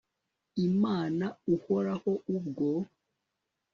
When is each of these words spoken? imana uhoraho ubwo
imana 0.67 1.25
uhoraho 1.53 2.11
ubwo 2.35 2.69